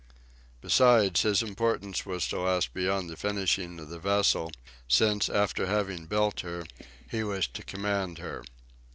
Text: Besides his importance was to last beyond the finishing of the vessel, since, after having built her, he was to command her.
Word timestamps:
Besides 0.61 1.21
his 1.21 1.43
importance 1.43 2.07
was 2.07 2.27
to 2.29 2.39
last 2.39 2.73
beyond 2.73 3.07
the 3.07 3.15
finishing 3.15 3.79
of 3.79 3.89
the 3.89 3.99
vessel, 3.99 4.51
since, 4.87 5.29
after 5.29 5.67
having 5.67 6.07
built 6.07 6.39
her, 6.39 6.63
he 7.07 7.23
was 7.23 7.45
to 7.49 7.61
command 7.61 8.17
her. 8.17 8.43